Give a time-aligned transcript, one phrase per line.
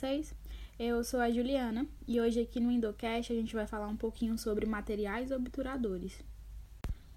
[0.00, 0.34] vocês?
[0.78, 4.38] Eu sou a Juliana e hoje aqui no Indocast a gente vai falar um pouquinho
[4.38, 6.24] sobre materiais obturadores.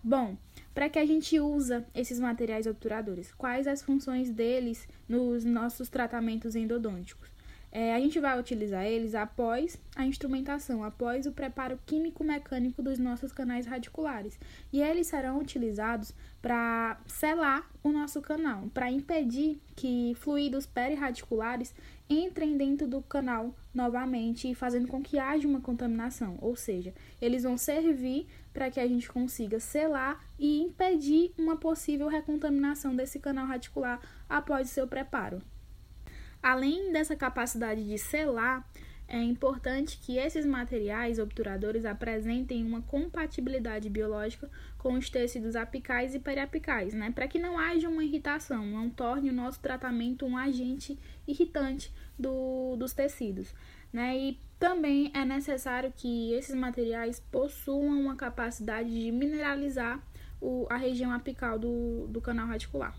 [0.03, 0.35] Bom,
[0.73, 3.31] para que a gente usa esses materiais obturadores?
[3.31, 7.29] Quais as funções deles nos nossos tratamentos endodônticos?
[7.75, 13.31] É, a gente vai utilizar eles após a instrumentação, após o preparo químico-mecânico dos nossos
[13.31, 14.39] canais radiculares.
[14.71, 21.73] E eles serão utilizados para selar o nosso canal, para impedir que fluidos perirradiculares
[22.07, 26.37] entrem dentro do canal novamente, fazendo com que haja uma contaminação.
[26.41, 32.07] Ou seja, eles vão servir para que a gente consiga selar e impedir uma possível
[32.07, 33.99] recontaminação desse canal radicular
[34.29, 35.41] após o seu preparo.
[36.43, 38.69] Além dessa capacidade de selar,
[39.07, 46.19] é importante que esses materiais obturadores apresentem uma compatibilidade biológica com os tecidos apicais e
[46.19, 47.11] periapicais, né?
[47.11, 52.75] Para que não haja uma irritação, não torne o nosso tratamento um agente irritante do,
[52.75, 53.53] dos tecidos,
[53.93, 54.17] né?
[54.17, 60.01] E também é necessário que esses materiais possuam uma capacidade de mineralizar
[60.41, 62.93] o, a região apical do, do canal radicular.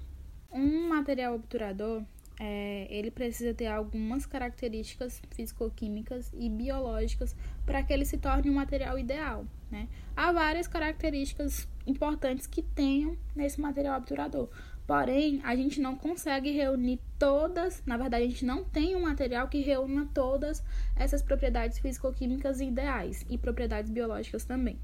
[0.51, 2.03] Um material obturador
[2.39, 8.55] é, ele precisa ter algumas características físico-químicas e biológicas para que ele se torne um
[8.55, 9.47] material ideal.
[9.71, 9.89] Né?
[10.17, 14.49] Há várias características importantes que tenham nesse material obturador.
[14.87, 19.49] Porém, a gente não consegue reunir todas, na verdade, a gente não tem um material
[19.49, 20.63] que reúna todas
[20.95, 24.79] essas propriedades físico-químicas ideais e propriedades biológicas também.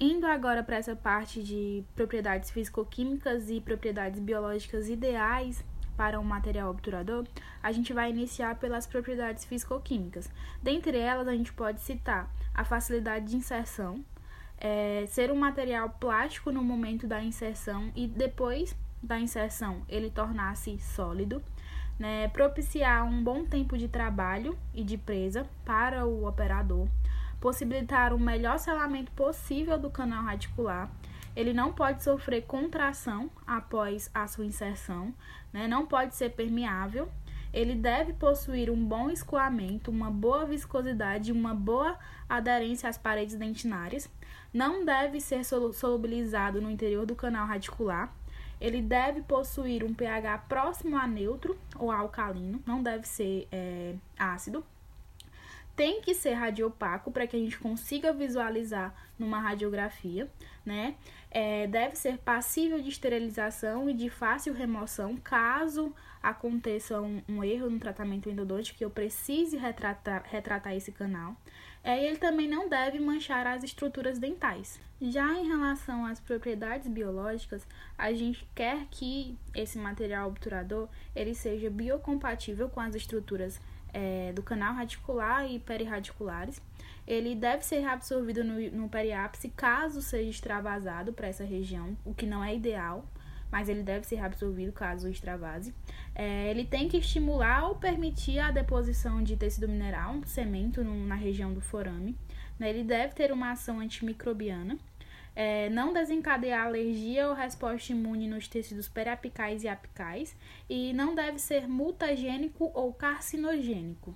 [0.00, 5.64] Indo agora para essa parte de propriedades físico-químicas e propriedades biológicas ideais,
[5.98, 7.26] para um material obturador,
[7.60, 10.30] a gente vai iniciar pelas propriedades físico-químicas.
[10.62, 14.04] Dentre elas, a gente pode citar a facilidade de inserção,
[14.58, 20.78] é, ser um material plástico no momento da inserção e depois da inserção ele tornar-se
[20.78, 21.42] sólido,
[21.98, 26.86] né, propiciar um bom tempo de trabalho e de presa para o operador,
[27.40, 30.88] possibilitar o melhor selamento possível do canal radicular
[31.34, 35.14] ele não pode sofrer contração após a sua inserção,
[35.52, 35.66] né?
[35.68, 37.08] não pode ser permeável.
[37.52, 44.08] Ele deve possuir um bom escoamento, uma boa viscosidade, uma boa aderência às paredes dentinárias.
[44.52, 48.12] Não deve ser solubilizado no interior do canal radicular.
[48.60, 54.64] Ele deve possuir um pH próximo a neutro ou alcalino, não deve ser é, ácido
[55.78, 60.28] tem que ser radiopaco para que a gente consiga visualizar numa radiografia,
[60.66, 60.96] né?
[61.30, 67.70] É, deve ser passível de esterilização e de fácil remoção caso aconteça um, um erro
[67.70, 71.36] no tratamento endodôntico que eu precise retratar, retratar esse canal.
[71.88, 74.78] É, ele também não deve manchar as estruturas dentais.
[75.00, 77.66] Já em relação às propriedades biológicas,
[77.96, 83.58] a gente quer que esse material obturador ele seja biocompatível com as estruturas
[83.94, 86.60] é, do canal radicular e perirradiculares.
[87.06, 92.26] Ele deve ser reabsorvido no, no periápice caso seja extravasado para essa região, o que
[92.26, 93.02] não é ideal,
[93.50, 95.74] mas ele deve ser reabsorvido caso extravase.
[96.14, 101.14] É, ele tem que estimular ou permitir a deposição de tecido mineral, cemento, no, na
[101.14, 102.16] região do forame.
[102.58, 102.70] Né?
[102.70, 104.78] Ele deve ter uma ação antimicrobiana
[105.38, 110.36] é, não desencadear alergia ou resposta imune nos tecidos periapicais e apicais
[110.68, 114.12] e não deve ser mutagênico ou carcinogênico.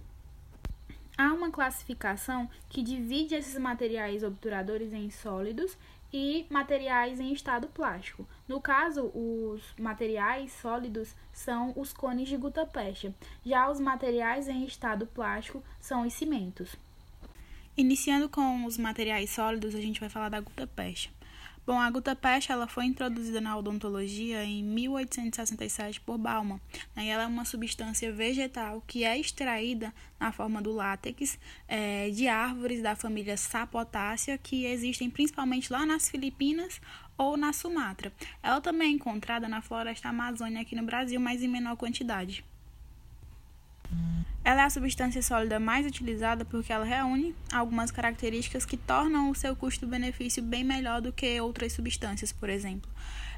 [1.16, 5.76] Há uma classificação que divide esses materiais obturadores em sólidos
[6.12, 8.26] e materiais em estado plástico.
[8.46, 13.14] No caso, os materiais sólidos são os cones de gutta-percha,
[13.44, 16.76] já os materiais em estado plástico são os cimentos.
[17.76, 21.08] Iniciando com os materiais sólidos, a gente vai falar da gutta-percha.
[21.64, 26.60] Bom, a gutta-percha ela foi introduzida na odontologia em 1867 por Bauman.
[26.96, 27.06] Né?
[27.06, 31.38] ela é uma substância vegetal que é extraída na forma do látex
[31.68, 36.80] é, de árvores da família Sapotácea que existem principalmente lá nas Filipinas
[37.16, 38.12] ou na Sumatra.
[38.42, 42.44] Ela também é encontrada na floresta amazônica aqui no Brasil, mas em menor quantidade.
[44.44, 49.34] Ela é a substância sólida mais utilizada porque ela reúne algumas características que tornam o
[49.34, 52.90] seu custo-benefício bem melhor do que outras substâncias, por exemplo.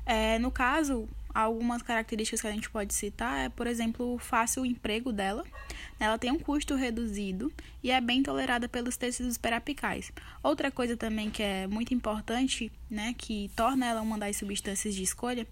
[0.06, 4.64] É, no caso, algumas características que a gente pode citar é, por exemplo, o fácil
[4.64, 5.44] emprego dela.
[5.98, 7.52] Ela tem um custo reduzido
[7.82, 10.12] e é bem tolerada pelos tecidos perapicais.
[10.42, 15.02] Outra coisa também que é muito importante, né, que torna ela uma das substâncias de
[15.02, 15.46] escolha,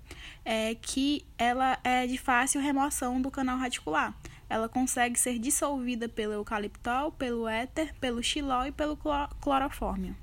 [0.44, 4.14] é que ela é de fácil remoção do canal radicular
[4.52, 8.98] ela consegue ser dissolvida pelo eucaliptol, pelo éter, pelo xilol e pelo
[9.40, 10.14] clorofórmio.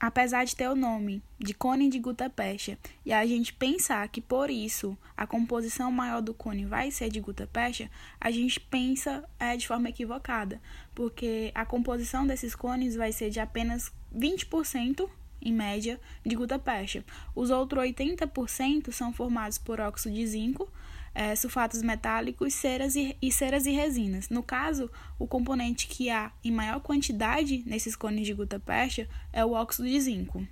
[0.00, 2.76] Apesar de ter o nome de cone de gutta-percha
[3.06, 7.20] e a gente pensar que por isso a composição maior do cone vai ser de
[7.20, 7.88] gutta-percha,
[8.20, 10.60] a gente pensa é, de forma equivocada,
[10.92, 15.08] porque a composição desses cones vai ser de apenas 20%
[15.40, 17.04] em média de gutta-percha.
[17.32, 20.68] Os outros 80% são formados por óxido de zinco,
[21.14, 24.28] é, sulfatos metálicos ceras e, e ceras e resinas.
[24.28, 29.52] No caso, o componente que há em maior quantidade nesses cones de gutta-percha é o
[29.52, 30.46] óxido de zinco.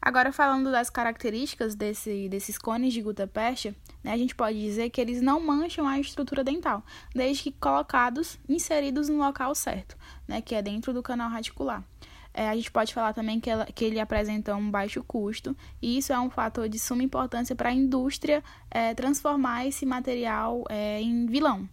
[0.00, 5.00] Agora, falando das características desse, desses cones de gutta-percha, né, a gente pode dizer que
[5.00, 10.54] eles não mancham a estrutura dental, desde que colocados, inseridos no local certo, né, que
[10.54, 11.84] é dentro do canal radicular.
[12.32, 15.98] É, a gente pode falar também que, ela, que ele apresenta um baixo custo, e
[15.98, 21.00] isso é um fator de suma importância para a indústria é, transformar esse material é,
[21.00, 21.68] em vilão.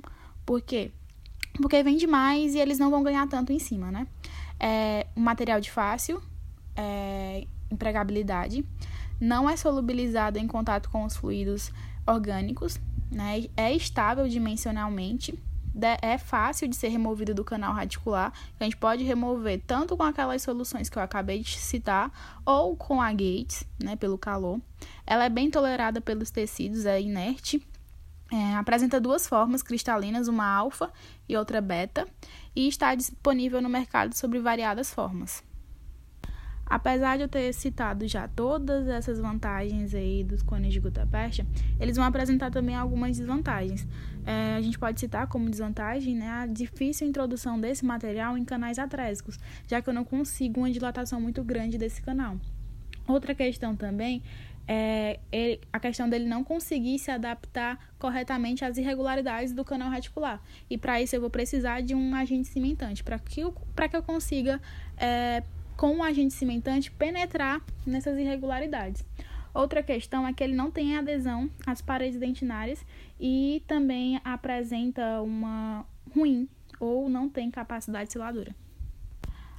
[0.45, 0.91] Por quê?
[1.61, 4.07] Porque vende mais e eles não vão ganhar tanto em cima, né?
[4.59, 6.21] É um material de fácil
[6.75, 8.65] é, empregabilidade,
[9.19, 11.71] não é solubilizado em contato com os fluidos
[12.05, 12.79] orgânicos,
[13.11, 13.45] né?
[13.55, 15.37] é estável dimensionalmente
[16.01, 18.31] é fácil de ser removido do canal radicular.
[18.59, 22.11] A gente pode remover tanto com aquelas soluções que eu acabei de citar,
[22.45, 24.59] ou com a Gates, né, pelo calor.
[25.05, 27.65] Ela é bem tolerada pelos tecidos, é inerte.
[28.31, 30.91] É, apresenta duas formas cristalinas, uma alfa
[31.29, 32.07] e outra beta,
[32.55, 35.43] e está disponível no mercado sob variadas formas.
[36.65, 41.45] Apesar de eu ter citado já todas essas vantagens aí dos cones de gutta-percha,
[41.79, 43.87] eles vão apresentar também algumas desvantagens.
[44.25, 48.79] É, a gente pode citar como desvantagem né, a difícil introdução desse material em canais
[48.79, 52.37] atrésicos, já que eu não consigo uma dilatação muito grande desse canal.
[53.07, 54.23] Outra questão também
[54.67, 60.41] é ele, a questão dele não conseguir se adaptar corretamente às irregularidades do canal reticular.
[60.67, 64.01] E para isso eu vou precisar de um agente cimentante, para que, eu, que eu
[64.01, 64.59] consiga
[64.97, 65.43] é,
[65.77, 69.05] com o agente cimentante penetrar nessas irregularidades.
[69.53, 72.85] Outra questão é que ele não tem adesão às paredes dentinárias
[73.19, 76.47] e também apresenta uma ruim
[76.79, 78.53] ou não tem capacidade seladora.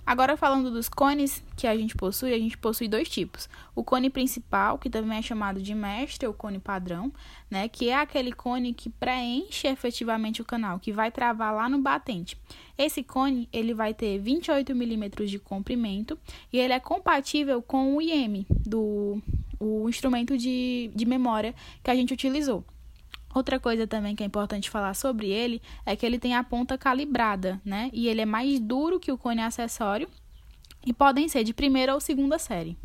[0.06, 3.48] Agora falando dos cones que a gente possui, a gente possui dois tipos.
[3.74, 7.12] O cone principal, que também é chamado de mestre ou cone padrão,
[7.50, 11.82] né, que é aquele cone que preenche efetivamente o canal, que vai travar lá no
[11.82, 12.38] batente.
[12.78, 16.16] Esse cone, ele vai ter 28 milímetros de comprimento
[16.52, 19.20] e ele é compatível com o IM, do
[19.58, 22.64] o instrumento de, de memória que a gente utilizou.
[23.36, 26.78] Outra coisa também que é importante falar sobre ele é que ele tem a ponta
[26.78, 27.90] calibrada, né?
[27.92, 30.08] E ele é mais duro que o cone acessório
[30.86, 32.78] e podem ser de primeira ou segunda série.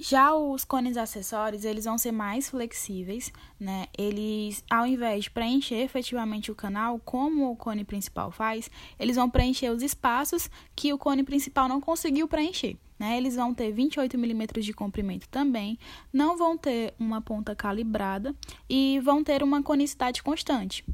[0.00, 3.86] Já os cones acessórios, eles vão ser mais flexíveis, né?
[3.96, 9.30] Eles, ao invés de preencher efetivamente o canal, como o cone principal faz, eles vão
[9.30, 12.76] preencher os espaços que o cone principal não conseguiu preencher.
[12.98, 13.16] Né?
[13.16, 15.78] Eles vão ter 28 milímetros de comprimento também,
[16.12, 18.34] não vão ter uma ponta calibrada
[18.68, 20.84] e vão ter uma conicidade constante.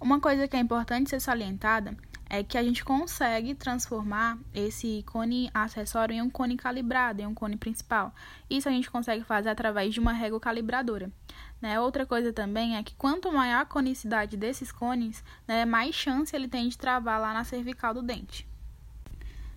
[0.00, 1.96] Uma coisa que é importante ser salientada
[2.28, 7.34] é que a gente consegue transformar esse cone acessório em um cone calibrado, em um
[7.34, 8.12] cone principal.
[8.48, 11.12] Isso a gente consegue fazer através de uma régua calibradora.
[11.60, 11.78] Né?
[11.78, 16.48] Outra coisa também é que quanto maior a conicidade desses cones, né, mais chance ele
[16.48, 18.48] tem de travar lá na cervical do dente.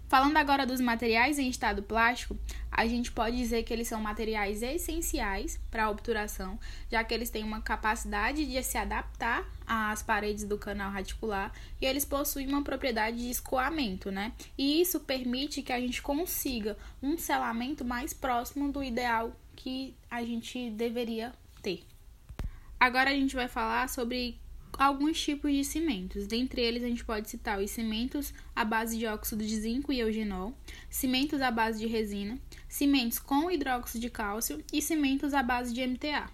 [0.08, 2.38] Falando agora dos materiais em estado plástico,
[2.72, 6.60] a gente pode dizer que eles são materiais essenciais para a obturação,
[6.92, 11.86] já que eles têm uma capacidade de se adaptar às paredes do canal radicular e
[11.86, 14.32] eles possuem uma propriedade de escoamento, né?
[14.56, 20.24] E isso permite que a gente consiga um selamento mais próximo do ideal que a
[20.24, 21.34] gente deveria
[21.64, 21.84] ter.
[22.80, 24.38] Agora a gente vai falar sobre
[24.78, 26.28] alguns tipos de cimentos.
[26.28, 30.00] Dentre eles, a gente pode citar os cimentos à base de óxido de zinco e
[30.00, 30.54] eugenol,
[30.90, 35.86] cimentos à base de resina, cimentos com hidróxido de cálcio e cimentos à base de
[35.86, 36.30] MTA.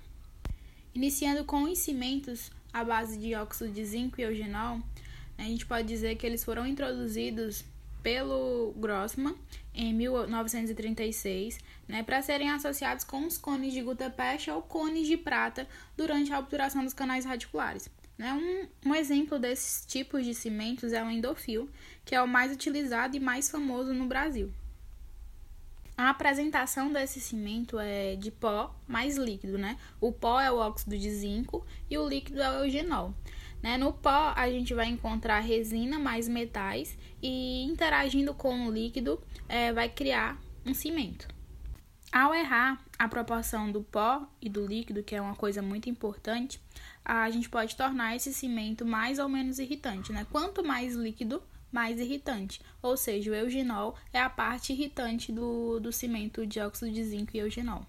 [0.93, 4.81] Iniciando com os cimentos à base de óxido de zinco e eugenol,
[5.37, 7.63] a gente pode dizer que eles foram introduzidos
[8.03, 9.35] pelo Grossman
[9.73, 15.67] em 1936, né, para serem associados com os cones de gutta-percha ou cones de prata
[15.95, 17.89] durante a obturação dos canais radiculares.
[18.17, 18.33] Né?
[18.83, 21.69] Um, um exemplo desses tipos de cimentos é o endofil,
[22.05, 24.51] que é o mais utilizado e mais famoso no Brasil.
[25.97, 29.77] A apresentação desse cimento é de pó mais líquido, né?
[29.99, 33.13] O pó é o óxido de zinco e o líquido é o eugenol.
[33.61, 33.77] Né?
[33.77, 39.71] No pó, a gente vai encontrar resina mais metais e interagindo com o líquido é,
[39.71, 41.27] vai criar um cimento.
[42.11, 46.59] Ao errar a proporção do pó e do líquido, que é uma coisa muito importante,
[47.05, 50.27] a gente pode tornar esse cimento mais ou menos irritante, né?
[50.29, 51.41] Quanto mais líquido,
[51.71, 57.01] mais irritante, ou seja, o eugenol é a parte irritante do, do cimento dióxido de
[57.01, 57.85] zinco e eugenol.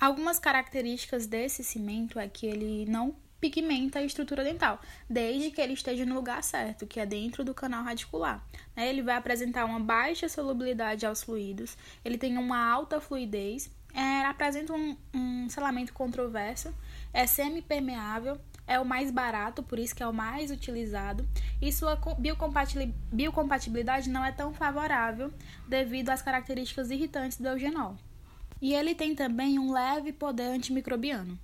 [0.00, 5.72] Algumas características desse cimento é que ele não pigmenta a estrutura dental, desde que ele
[5.72, 8.44] esteja no lugar certo, que é dentro do canal radicular.
[8.76, 8.88] Né?
[8.88, 14.72] Ele vai apresentar uma baixa solubilidade aos fluidos, ele tem uma alta fluidez, é, apresenta
[14.72, 16.74] um, um selamento controverso,
[17.12, 21.26] é semipermeável, é o mais barato, por isso que é o mais utilizado,
[21.60, 21.98] e sua
[23.10, 25.32] biocompatibilidade não é tão favorável
[25.66, 27.96] devido às características irritantes do eugenol.
[28.60, 31.38] E ele tem também um leve poder antimicrobiano.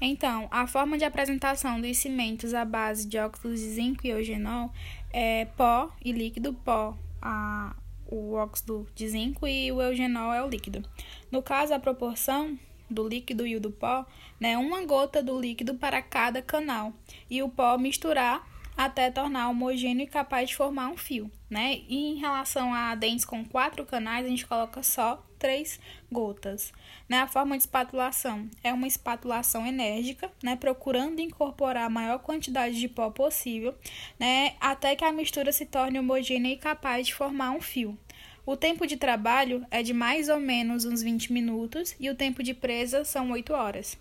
[0.00, 4.72] Então, a forma de apresentação dos cimentos à base de óxido de zinco e eugenol
[5.12, 7.76] é pó e líquido, pó, a,
[8.06, 10.82] o óxido de zinco e o eugenol é o líquido.
[11.30, 14.06] No caso, a proporção do líquido e o do pó,
[14.40, 16.92] né, uma gota do líquido para cada canal,
[17.28, 21.80] e o pó misturar até tornar homogêneo e capaz de formar um fio, né?
[21.86, 25.80] E em relação a dentes com quatro canais, a gente coloca só três
[26.12, 26.72] gotas.
[27.08, 27.18] Né?
[27.18, 30.54] A forma de espatulação é uma espatulação enérgica, né?
[30.54, 33.74] Procurando incorporar a maior quantidade de pó possível,
[34.18, 34.54] né?
[34.60, 37.98] Até que a mistura se torne homogênea e capaz de formar um fio.
[38.46, 42.42] O tempo de trabalho é de mais ou menos uns 20 minutos e o tempo
[42.42, 43.98] de presa são 8 horas.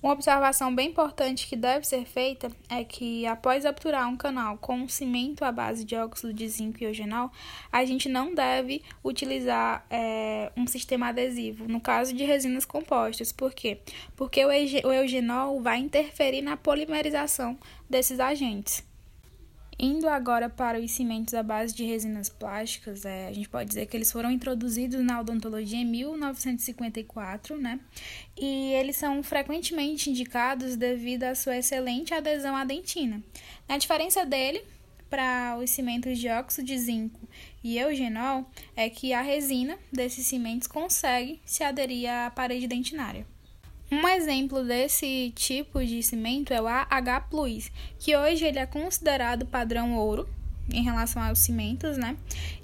[0.00, 4.74] Uma observação bem importante que deve ser feita é que, após obturar um canal com
[4.76, 7.32] um cimento à base de óxido de zinco e eugenol,
[7.72, 13.32] a gente não deve utilizar é, um sistema adesivo, no caso de resinas compostas.
[13.32, 13.80] Por quê?
[14.14, 14.52] Porque o
[14.92, 17.58] eugenol vai interferir na polimerização
[17.90, 18.87] desses agentes.
[19.80, 23.86] Indo agora para os cimentos à base de resinas plásticas, é, a gente pode dizer
[23.86, 27.78] que eles foram introduzidos na odontologia em 1954, né?
[28.36, 33.22] E eles são frequentemente indicados devido à sua excelente adesão à dentina.
[33.68, 34.64] A diferença dele
[35.08, 37.20] para os cimentos de óxido de zinco
[37.62, 43.24] e eugenol é que a resina desses cimentos consegue se aderir à parede dentinária.
[43.90, 47.24] Um exemplo desse tipo de cimento é o AH+,
[47.98, 50.28] que hoje ele é considerado padrão ouro
[50.70, 52.14] em relação aos cimentos, né?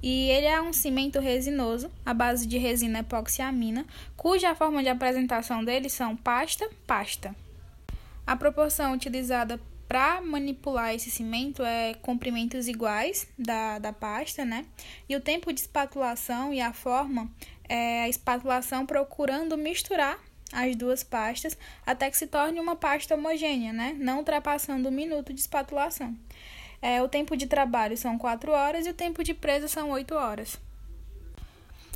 [0.02, 5.64] E ele é um cimento resinoso, à base de resina epoxiamina, cuja forma de apresentação
[5.64, 7.34] dele são pasta-pasta.
[8.26, 14.66] A proporção utilizada para manipular esse cimento é comprimentos iguais da, da pasta, né?
[15.08, 17.30] E o tempo de espatulação e a forma
[17.66, 20.18] é a espatulação procurando misturar
[20.52, 23.96] as duas pastas até que se torne uma pasta homogênea, né?
[23.98, 26.16] não ultrapassando o minuto de espatulação.
[26.80, 30.14] É, o tempo de trabalho são 4 horas e o tempo de presa são 8
[30.14, 30.58] horas.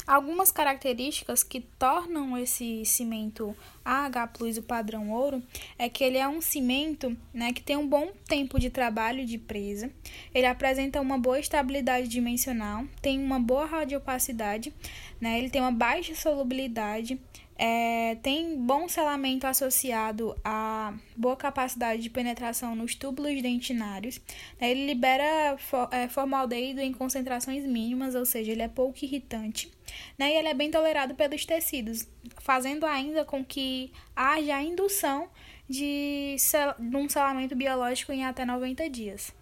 [0.09, 5.43] Algumas características que tornam esse cimento AH Plus o padrão ouro
[5.79, 9.37] é que ele é um cimento né, que tem um bom tempo de trabalho de
[9.37, 9.91] presa,
[10.35, 14.73] ele apresenta uma boa estabilidade dimensional, tem uma boa radiopacidade,
[15.21, 17.21] né, ele tem uma baixa solubilidade,
[17.59, 24.21] é, tem bom selamento associado a boa capacidade de penetração nos túbulos dentinários.
[24.61, 24.71] Né?
[24.71, 25.57] Ele libera
[25.91, 29.73] é, formaldeído em concentrações mínimas, ou seja, ele é pouco irritante.
[30.17, 30.35] Né?
[30.35, 32.07] E ele é bem tolerado pelos tecidos,
[32.41, 35.29] fazendo ainda com que haja a indução
[35.69, 36.37] de,
[36.79, 39.35] de um selamento biológico em até 90 dias.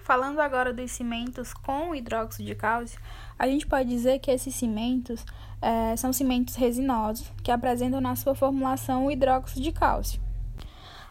[0.00, 3.00] Falando agora dos cimentos com hidróxido de cálcio,
[3.38, 5.24] a gente pode dizer que esses cimentos
[5.60, 10.20] é, são cimentos resinosos que apresentam na sua formulação o hidróxido de cálcio.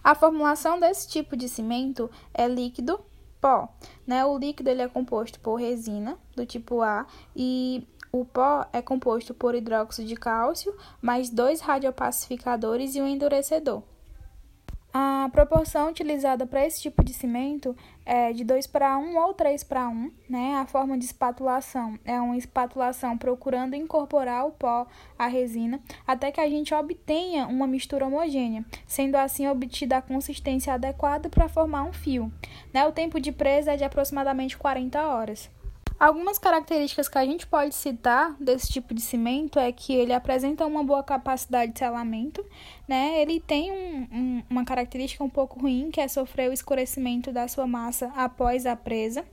[0.03, 2.99] A formulação desse tipo de cimento é líquido
[3.41, 3.69] pó.
[4.05, 4.23] Né?
[4.25, 9.33] O líquido ele é composto por resina do tipo A e o pó é composto
[9.33, 13.83] por hidróxido de cálcio, mais dois radiopacificadores e um endurecedor.
[14.97, 17.75] A proporção utilizada para esse tipo de cimento
[18.05, 20.09] é de 2 para 1 ou 3 para 1.
[20.29, 20.55] Né?
[20.55, 24.87] A forma de espatulação é uma espatulação procurando incorporar o pó
[25.19, 30.73] à resina até que a gente obtenha uma mistura homogênea, sendo assim obtida a consistência
[30.73, 32.31] adequada para formar um fio.
[32.73, 32.87] Né?
[32.87, 35.49] O tempo de presa é de aproximadamente 40 horas.
[35.97, 40.65] Algumas características que a gente pode citar desse tipo de cimento é que ele apresenta
[40.65, 42.45] uma boa capacidade de selamento,
[42.85, 43.21] né?
[43.21, 47.47] Ele tem um, um, uma característica um pouco ruim, que é sofrer o escurecimento da
[47.47, 49.25] sua massa após a presa.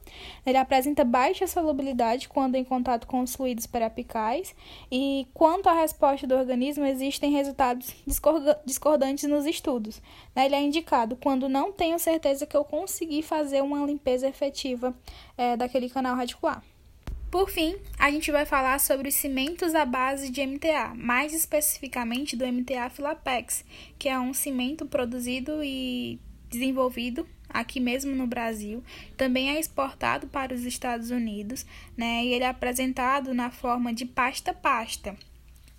[0.47, 4.54] Ele apresenta baixa solubilidade quando em contato com os fluidos periapicais
[4.90, 7.92] e quanto à resposta do organismo, existem resultados
[8.64, 10.00] discordantes nos estudos.
[10.33, 10.47] Né?
[10.47, 14.95] Ele é indicado quando não tenho certeza que eu consegui fazer uma limpeza efetiva
[15.36, 16.62] é, daquele canal radicular.
[17.30, 22.36] Por fim, a gente vai falar sobre os cimentos à base de MTA, mais especificamente
[22.36, 23.64] do MTA Filapex,
[23.98, 26.20] que é um cimento produzido e
[26.50, 28.82] desenvolvido aqui mesmo no Brasil,
[29.16, 32.24] também é exportado para os Estados Unidos, né?
[32.24, 35.16] E ele é apresentado na forma de pasta-pasta.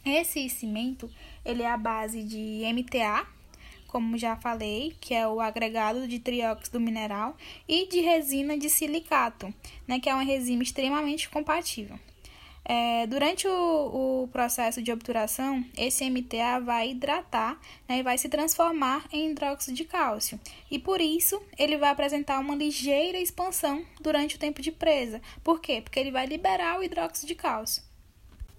[0.05, 1.09] Esse cimento,
[1.45, 3.25] ele é a base de MTA,
[3.93, 9.53] como já falei, que é o agregado de trióxido mineral, e de resina de silicato,
[9.87, 11.99] né, que é uma resina extremamente compatível.
[12.65, 18.29] É, durante o, o, processo de obturação, esse MTA vai hidratar né, e vai se
[18.29, 20.39] transformar em hidróxido de cálcio.
[20.71, 25.21] E por isso ele vai apresentar uma ligeira expansão durante o tempo de presa.
[25.43, 25.81] Por quê?
[25.81, 27.83] Porque ele vai liberar o hidróxido de cálcio.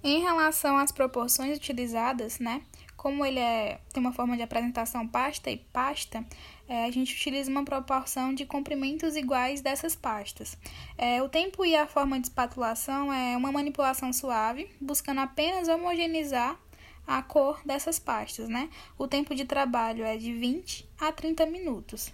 [0.05, 2.63] Em relação às proporções utilizadas, né,
[3.05, 6.25] como ele é, tem uma forma de apresentação pasta e pasta,
[6.67, 10.57] é, a gente utiliza uma proporção de comprimentos iguais dessas pastas.
[10.97, 16.59] É, o tempo e a forma de espatulação é uma manipulação suave, buscando apenas homogeneizar
[17.07, 18.71] a cor dessas pastas, né?
[18.97, 22.11] O tempo de trabalho é de 20 a 30 minutos.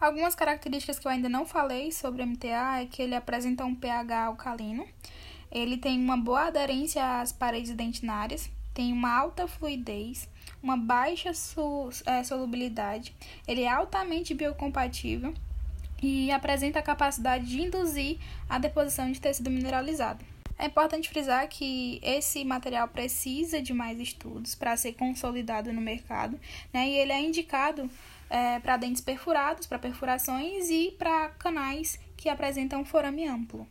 [0.00, 3.74] Algumas características que eu ainda não falei sobre o MTA é que ele apresenta um
[3.74, 4.88] pH alcalino,
[5.52, 10.28] ele tem uma boa aderência às paredes dentinárias, tem uma alta fluidez,
[10.62, 13.14] uma baixa é, solubilidade,
[13.46, 15.32] ele é altamente biocompatível
[16.02, 20.24] e apresenta a capacidade de induzir a deposição de tecido mineralizado.
[20.58, 26.38] É importante frisar que esse material precisa de mais estudos para ser consolidado no mercado,
[26.72, 26.88] né?
[26.88, 27.90] E ele é indicado
[28.30, 33.66] é, para dentes perfurados, para perfurações e para canais que apresentam forame amplo.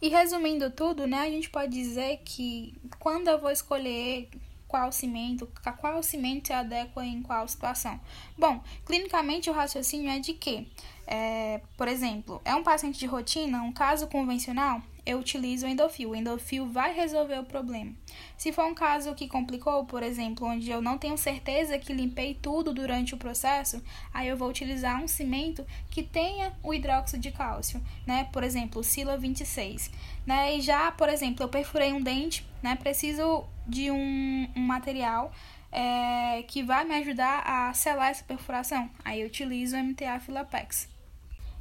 [0.00, 4.28] E resumindo tudo, né, a gente pode dizer que quando eu vou escolher
[4.66, 8.00] qual cimento, qual cimento se adequa em qual situação.
[8.38, 10.68] Bom, clinicamente o raciocínio é de que,
[11.06, 14.80] é, por exemplo, é um paciente de rotina, um caso convencional,
[15.10, 16.10] eu utilizo o endofil.
[16.10, 17.92] O endofil vai resolver o problema.
[18.36, 22.34] Se for um caso que complicou, por exemplo, onde eu não tenho certeza que limpei
[22.34, 27.30] tudo durante o processo, aí eu vou utilizar um cimento que tenha o hidróxido de
[27.30, 28.28] cálcio, né?
[28.32, 29.90] Por exemplo, Sila 26,
[30.26, 30.56] né?
[30.56, 32.76] E já, por exemplo, eu perfurei um dente, né?
[32.76, 35.32] Preciso de um, um material
[35.72, 38.90] é, que vai me ajudar a selar essa perfuração.
[39.04, 40.88] Aí eu utilizo o MTA Filapex.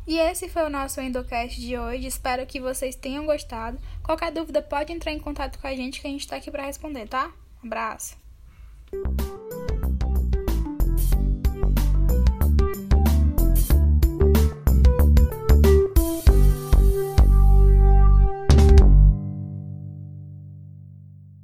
[0.08, 2.08] E esse foi o nosso Endocast de hoje.
[2.08, 3.78] Espero que vocês tenham gostado.
[4.04, 6.66] Qualquer dúvida pode entrar em contato com a gente que a gente está aqui para
[6.66, 7.32] responder, tá?
[7.64, 8.18] Um abraço!